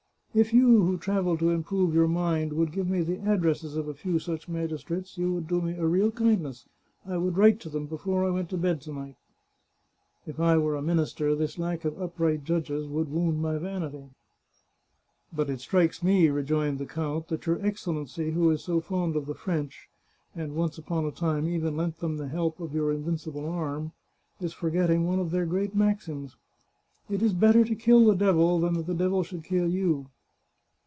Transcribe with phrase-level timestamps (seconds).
[0.41, 3.93] "If you, who travel to improve your mind, would give me the addresses of a
[3.93, 6.69] few such magistrates, you would do me a real kindness.
[7.05, 9.17] I would write to them before I went to bed to night.""
[10.25, 14.05] If I were a minister this lack of upright judges would wound my vanity.""
[15.35, 18.05] But it strikes me," rejoined the count," that your Ex 183 The Chartreuse of Parma
[18.05, 19.89] cellency, who is so fond of the French,
[20.33, 23.91] and once upon a time even lent them the help of your invincible arm,
[24.39, 26.37] is for getting one of their great maxims,'
[27.11, 30.07] It is better to kill the devil than that the devil should kill you